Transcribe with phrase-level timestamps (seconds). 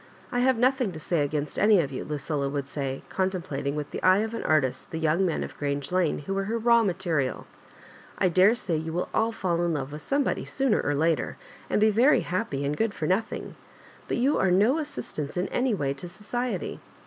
[0.31, 3.91] "I have nothing to say against any of you,'* Lucilla would say, contem plating with
[3.91, 6.81] the eye of an artist the young men of Grange Lane who were her raw
[6.81, 7.45] material"
[8.17, 11.37] I daresay you will all fall in love with somebody sooner or later,
[11.69, 13.55] and be very happy and good for nothing;
[14.07, 16.79] but you are no assistance in any way to society.